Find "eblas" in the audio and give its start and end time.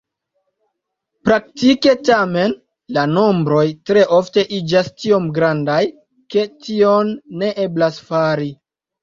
7.69-8.03